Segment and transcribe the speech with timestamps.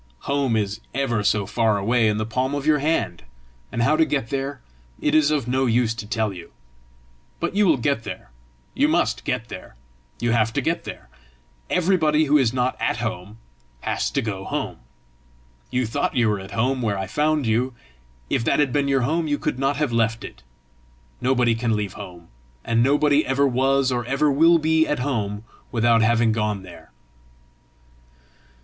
[0.21, 3.21] Home is ever so far away in the palm of your hand,
[3.71, 4.59] and how to get there
[4.99, 6.53] it is of no use to tell you.
[7.39, 8.31] But you will get there;
[8.73, 9.75] you must get there;
[10.19, 11.07] you have to get there.
[11.69, 13.37] Everybody who is not at home,
[13.81, 14.77] has to go home.
[15.69, 17.75] You thought you were at home where I found you:
[18.27, 20.41] if that had been your home, you could not have left it.
[21.21, 22.29] Nobody can leave home.
[22.65, 26.89] And nobody ever was or ever will be at home without having gone there."